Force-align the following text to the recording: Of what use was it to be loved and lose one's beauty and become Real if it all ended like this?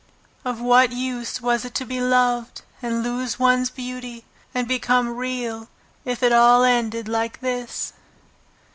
Of 0.43 0.59
what 0.59 0.91
use 0.91 1.41
was 1.43 1.63
it 1.63 1.75
to 1.75 1.85
be 1.85 2.01
loved 2.01 2.63
and 2.81 3.03
lose 3.03 3.37
one's 3.37 3.69
beauty 3.69 4.25
and 4.51 4.67
become 4.67 5.15
Real 5.15 5.69
if 6.05 6.23
it 6.23 6.33
all 6.33 6.63
ended 6.63 7.07
like 7.07 7.39
this? 7.41 7.93